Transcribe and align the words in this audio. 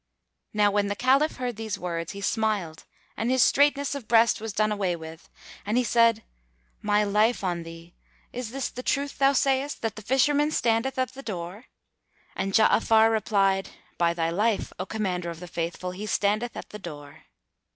Now 0.51 0.71
when 0.71 0.87
the 0.87 0.95
Caliph 0.95 1.35
heard 1.35 1.57
these 1.57 1.77
words 1.77 2.13
he 2.13 2.21
smiled 2.21 2.85
and 3.15 3.29
his 3.29 3.43
straitness 3.43 3.93
of 3.93 4.07
breast 4.07 4.41
was 4.41 4.51
done 4.51 4.71
away 4.71 4.95
with 4.95 5.29
and 5.63 5.77
he 5.77 5.83
said, 5.83 6.23
"My 6.81 7.03
life 7.03 7.43
on 7.43 7.61
thee, 7.61 7.93
is 8.33 8.49
this 8.49 8.69
the 8.69 8.81
truth 8.81 9.19
thou 9.19 9.33
sayest, 9.33 9.83
that 9.83 9.95
the 9.97 10.01
Fisherman 10.01 10.49
standeth 10.49 10.97
at 10.97 11.13
the 11.13 11.21
door?" 11.21 11.65
and 12.35 12.51
Ja'afar 12.53 13.11
replied, 13.11 13.69
"By 13.99 14.15
thy 14.15 14.31
life, 14.31 14.73
O 14.79 14.87
Commander 14.87 15.29
of 15.29 15.39
the 15.39 15.47
Faithful, 15.47 15.91
he 15.91 16.07
standeth 16.07 16.57
at 16.57 16.69
the 16.71 16.79
door." 16.79 17.25